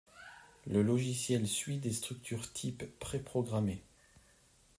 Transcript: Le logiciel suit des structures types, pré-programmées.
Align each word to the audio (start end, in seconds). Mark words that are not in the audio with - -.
Le 0.65 0.81
logiciel 0.81 1.47
suit 1.47 1.77
des 1.77 1.91
structures 1.91 2.51
types, 2.53 2.85
pré-programmées. 2.97 3.83